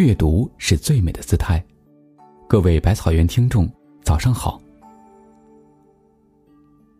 [0.00, 1.62] 阅读是最美的姿态。
[2.48, 3.68] 各位百草园听众，
[4.02, 4.58] 早上好。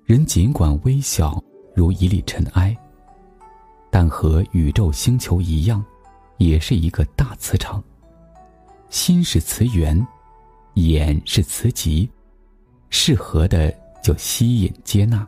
[0.05, 1.43] 人尽管微小
[1.75, 2.77] 如一粒尘埃，
[3.91, 5.83] 但和宇宙星球一样，
[6.37, 7.83] 也是一个大磁场。
[8.91, 10.07] 心是磁源，
[10.75, 12.07] 眼是磁极，
[12.91, 15.27] 适合的就吸引接纳，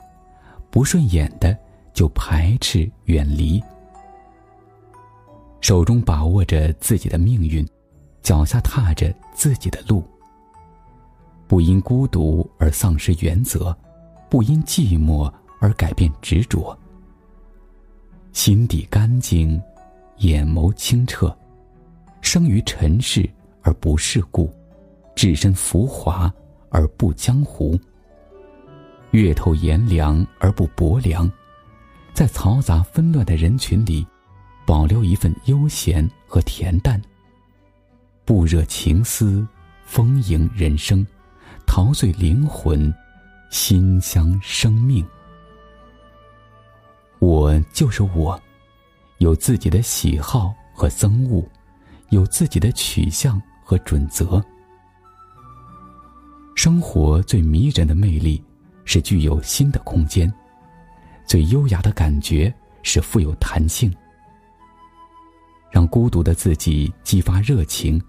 [0.71, 1.57] 不顺眼的
[1.95, 3.63] 就排斥远离。
[5.73, 7.67] 手中把握着自己的命运，
[8.21, 10.05] 脚下踏着自己的路。
[11.49, 13.75] 不因孤独而丧失原则，
[14.29, 16.79] 不因寂寞而改变执着。
[18.35, 19.59] 心底干净，
[20.19, 21.35] 眼眸清澈，
[22.21, 23.27] 生于尘世
[23.63, 24.53] 而不世故，
[25.15, 26.31] 置身浮华
[26.69, 27.81] 而不江湖。
[29.13, 31.33] 月透炎凉而不薄凉，
[32.13, 34.07] 在嘈杂纷乱的人群里。
[34.65, 37.01] 保留一份悠闲和恬淡，
[38.25, 39.47] 不惹情思，
[39.85, 41.07] 丰盈人生，
[41.67, 42.93] 陶醉灵魂，
[43.51, 45.05] 馨香生命。
[47.19, 48.41] 我就是我，
[49.19, 51.45] 有自己的喜好和憎恶，
[52.11, 54.43] 有自己的取向和准则。
[56.55, 58.43] 生活最迷人的魅力
[58.85, 60.33] 是具有新的空间，
[61.27, 63.93] 最优雅的感觉是富有弹性。
[65.73, 68.01] 让孤独的自己激发热情，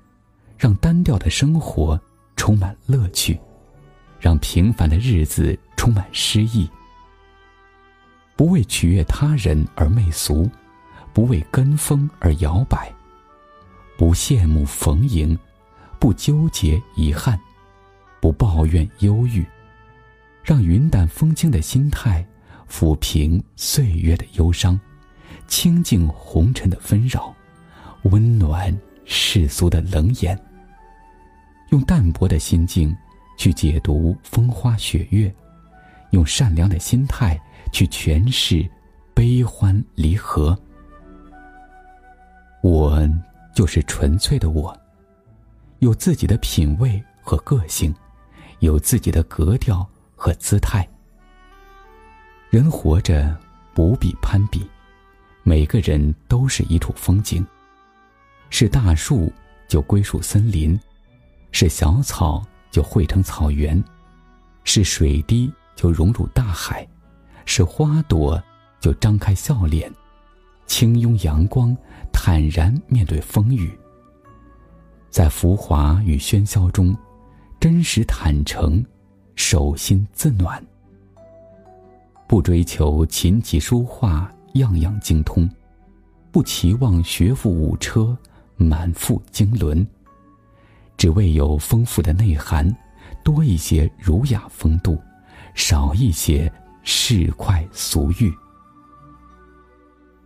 [0.58, 2.00] 让单调的生活
[2.36, 3.40] 充满乐趣，
[4.20, 6.70] 让平凡的日子充满诗意。
[8.36, 10.50] 不为取悦他人而媚俗，
[11.14, 12.94] 不为跟风而摇摆，
[13.98, 15.38] 不羡慕逢迎，
[16.00, 17.40] 不纠结遗憾，
[18.20, 19.46] 不抱怨忧郁，
[20.44, 22.28] 让云淡风轻的心态
[22.70, 24.78] 抚平岁月的忧伤，
[25.48, 27.34] 清净红尘的纷扰。
[28.04, 28.76] 温暖
[29.06, 30.38] 世俗的冷眼，
[31.70, 32.96] 用淡泊的心境
[33.38, 35.34] 去解读风花雪月，
[36.12, 37.40] 用善良的心态
[37.72, 38.70] 去诠释
[39.14, 40.58] 悲欢离合。
[42.62, 43.08] 我
[43.56, 44.78] 就是纯粹的我，
[45.80, 47.94] 有自己的品味和个性，
[48.60, 50.88] 有自己的格调和姿态。
[52.50, 53.36] 人活着
[53.74, 54.70] 不必攀比，
[55.42, 57.46] 每个人都是一处风景。
[58.56, 59.34] 是大树
[59.68, 60.80] 就归属森林，
[61.52, 63.84] 是小草就汇成草原，
[64.64, 66.88] 是水滴就融入大海，
[67.46, 68.42] 是花朵
[68.80, 69.92] 就张开笑脸，
[70.68, 71.76] 轻拥阳光，
[72.14, 73.76] 坦然面对风雨。
[75.10, 76.96] 在浮华与喧嚣中，
[77.60, 78.86] 真实坦诚，
[79.36, 80.64] 手心自暖。
[82.28, 85.50] 不追求琴棋书画样样精通，
[86.32, 88.16] 不期望学富五车。
[88.56, 89.86] 满腹经纶，
[90.98, 92.76] 只为有丰富的内涵，
[93.24, 94.98] 多一些儒雅风度，
[95.56, 96.52] 少一些
[96.84, 98.34] 市侩俗欲。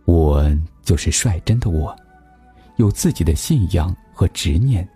[0.04, 0.44] 我
[0.82, 1.94] 就是率真的我，
[2.76, 4.88] 有自己的信仰和执念，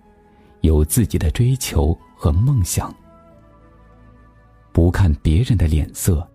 [0.63, 2.95] 有自己的追求和梦想。
[4.73, 6.27] 不看别人的脸色，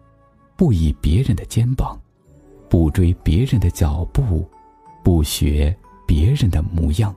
[0.56, 2.00] 不倚别人的肩膀，
[2.70, 4.48] 不追别人的脚步，
[5.04, 5.76] 不学。
[6.08, 7.14] 别人的模样，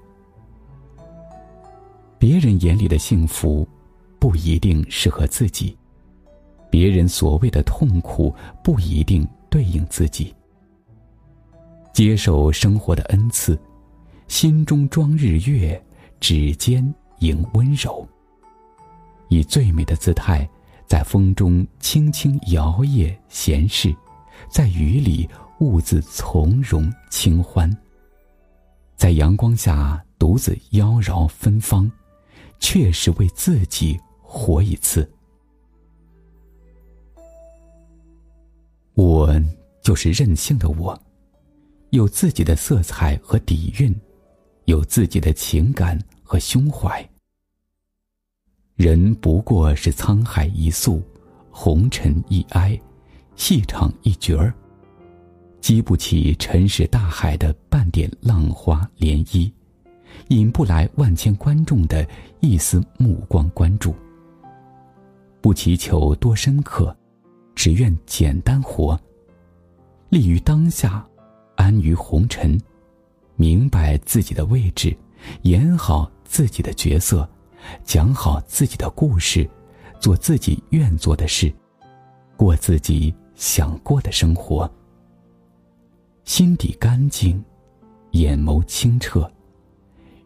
[2.18, 3.66] 别人眼里的幸福，
[4.18, 5.74] 不一定适合自己；
[6.68, 10.34] 别人所谓的痛苦，不一定对应自己。
[11.92, 13.58] 接受生活的恩赐，
[14.28, 15.80] 心中装日月，
[16.18, 18.06] 指尖迎温柔。
[19.28, 20.48] 以最美的姿态，
[20.86, 23.94] 在风中轻轻摇曳闲适，
[24.50, 25.28] 在雨里
[25.60, 27.70] 兀自从容清欢。
[29.00, 31.90] 在阳光下独自妖娆芬芳，
[32.58, 35.10] 确实为自己活一次。
[38.92, 39.34] 我
[39.82, 41.02] 就是任性的我，
[41.88, 43.98] 有自己的色彩和底蕴，
[44.66, 47.02] 有自己的情感和胸怀。
[48.76, 51.02] 人不过是沧海一粟，
[51.50, 52.78] 红尘一哀，
[53.34, 54.52] 戏场一角儿。
[55.62, 59.50] 激不起尘世大海的半点浪花涟漪，
[60.28, 62.06] 引不来万千观众的
[62.40, 63.94] 一丝目光关注。
[65.40, 66.94] 不祈求多深刻，
[67.54, 69.00] 只愿简单活。
[70.10, 71.02] 立于当下，
[71.56, 72.60] 安于红尘，
[73.34, 74.94] 明白自己的位置，
[75.44, 77.26] 演好自己的角色，
[77.82, 79.48] 讲好自己的故事，
[79.98, 81.50] 做自己愿做的事，
[82.36, 84.70] 过自己想过的生活。
[86.24, 87.42] 心底干净，
[88.12, 89.30] 眼眸清澈，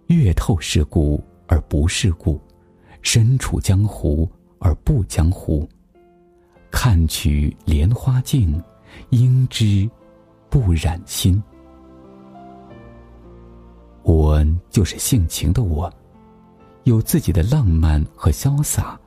[0.07, 2.41] 阅透世故而不世故，
[3.03, 5.69] 身处江湖而不江湖。
[6.71, 8.63] 看取莲花镜，
[9.11, 9.89] 应知
[10.49, 11.43] 不染心。
[14.03, 15.93] 我就是性情的我，
[16.83, 18.99] 有自己的浪漫和潇洒，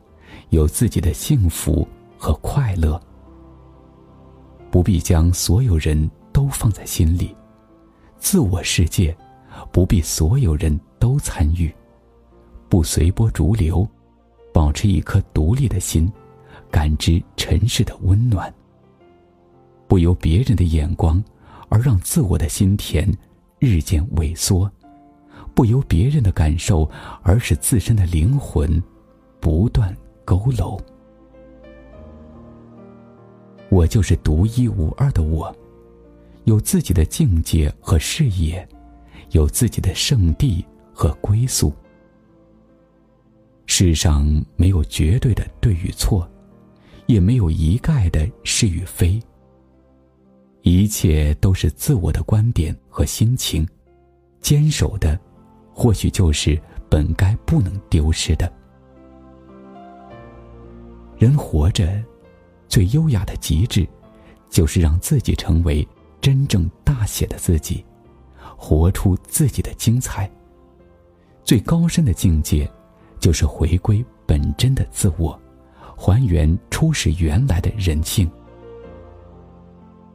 [0.49, 1.87] 有自己的幸福
[2.17, 2.99] 和快乐。
[4.71, 7.35] 不必将所有人都放在心里，
[8.19, 9.15] 自我世界
[9.71, 11.73] 不必所有人都参与，
[12.67, 13.87] 不随波逐流，
[14.53, 16.11] 保持一颗独立的心，
[16.69, 18.53] 感知尘世的温暖。
[19.87, 21.23] 不由别人的眼光
[21.69, 23.09] 而让自我的心田
[23.59, 24.69] 日渐萎缩。
[25.53, 26.87] 不由别人的感受，
[27.23, 28.81] 而使自身的灵魂
[29.39, 30.79] 不断佝偻。
[33.69, 35.55] 我就是独一无二的我，
[36.47, 38.65] 有自己的境界和事业，
[39.31, 41.73] 有自己的圣地和归宿。
[43.65, 46.25] 世上没有绝对的对与错，
[47.05, 49.21] 也没有一概的是与非。
[50.61, 53.67] 一切都是自我的观点和心情，
[54.39, 55.19] 坚守的。
[55.73, 56.59] 或许就是
[56.89, 58.51] 本该不能丢失的。
[61.17, 62.01] 人活着，
[62.69, 63.85] 最优雅的极致，
[64.49, 65.85] 就是让自己成为
[66.27, 67.85] 真正大写的自己，
[68.57, 70.29] 活出自己的精彩。
[71.45, 72.69] 最高深的境界，
[73.17, 75.39] 就是回归本真的自我，
[75.95, 78.29] 还原初始原来的人性，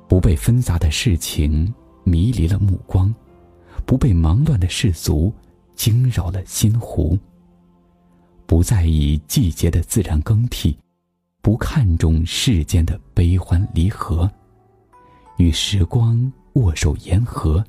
[0.07, 1.73] 不被纷杂的事情
[2.05, 3.15] 迷离了目光，
[3.87, 5.33] 不被忙乱的世俗。
[5.75, 7.19] 惊扰了心湖。
[8.45, 10.79] 不在意季节的自然更替，
[11.41, 14.31] 不看重世间的悲欢离合，
[15.43, 17.65] 与时光握手言和，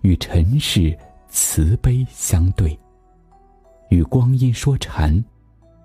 [0.00, 0.98] 与尘世
[1.28, 2.76] 慈悲相对，
[3.90, 5.24] 与光阴说禅，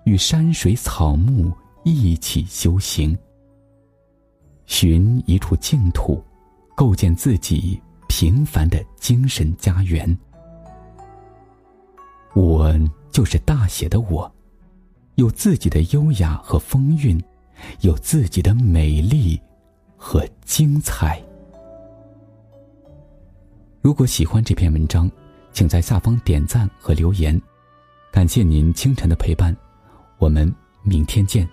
[0.02, 1.52] 与山水草木
[1.84, 3.16] 一起修行，
[4.66, 6.20] 寻一处净土，
[6.74, 10.18] 构建自己平凡的精神家园。
[12.34, 12.76] 我
[13.12, 14.28] 就是大写的我，
[15.14, 17.16] 有自己的优雅和风韵，
[17.82, 19.40] 有自己的美丽
[19.96, 21.22] 和精彩。
[23.88, 25.10] 如果喜欢这篇文章，
[25.50, 27.40] 请在下方点赞和留言，
[28.12, 29.56] 感谢您清晨的陪伴，
[30.18, 31.48] 我们明天见。